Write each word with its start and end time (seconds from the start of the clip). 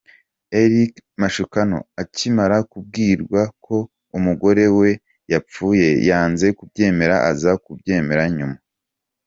Eric 0.61 0.93
Mashukano 1.21 1.77
akimara 2.01 2.57
kubwirwa 2.71 3.41
ko 3.65 3.75
umugore 4.17 4.63
we 4.77 4.89
yapfuye, 5.31 5.87
yanze 6.09 6.47
kubyemera, 6.57 7.15
aza 7.29 7.51
kubyemera 7.65 8.23
nyuma. 8.37 8.57